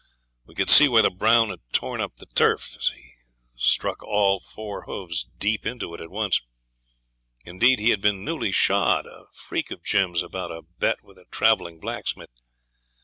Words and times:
We 0.47 0.55
could 0.55 0.71
see 0.71 0.87
where 0.89 1.03
the 1.03 1.11
brown 1.11 1.49
had 1.51 1.59
torn 1.71 2.01
up 2.01 2.15
the 2.15 2.25
turf 2.25 2.75
as 2.75 2.87
he 2.87 3.13
struck 3.55 4.01
all 4.01 4.39
four 4.39 4.85
hoofs 4.85 5.27
deep 5.37 5.63
into 5.63 5.93
it 5.93 6.01
at 6.01 6.09
once. 6.09 6.41
Indeed, 7.45 7.77
he 7.77 7.91
had 7.91 8.01
been 8.01 8.25
newly 8.25 8.51
shod, 8.51 9.05
a 9.05 9.27
freak 9.31 9.69
of 9.69 9.83
Jim's 9.83 10.23
about 10.23 10.49
a 10.51 10.63
bet 10.79 11.03
with 11.03 11.19
a 11.19 11.25
travelling 11.25 11.79
blacksmith. 11.79 12.31